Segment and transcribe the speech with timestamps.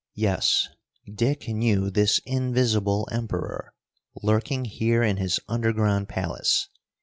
[0.15, 0.67] Yes,
[1.13, 3.75] Dick knew this Invisible Emperor,
[4.23, 6.69] lurking here in his underground palace.